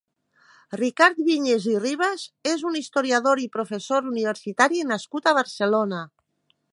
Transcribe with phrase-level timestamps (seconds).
[0.79, 6.05] Ricard Vinyes i Ribas és un historiador i professor universitari nascut a Barcelona.